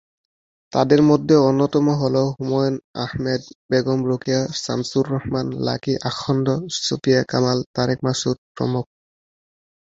তাদের 0.73 1.01
মধ্যে 1.09 1.35
অন্যতম 1.49 1.85
হলো: 2.01 2.23
হুমায়ুন 2.37 2.75
আহমেদ, 3.03 3.41
বেগম 3.69 3.99
রোকেয়া, 4.09 4.41
শামসুর 4.61 5.05
রহমান, 5.11 5.47
লাকী 5.67 5.93
আখন্দ, 6.09 6.47
সুফিয়া 6.79 7.21
কামাল, 7.23 7.59
তারেক 7.75 7.99
মাসুদ 8.07 8.37
প্রমুখ। 8.55 8.85